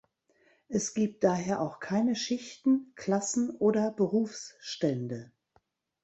[0.67, 5.31] Es gibt daher auch keine Schichten, Klassen oder Berufsstände.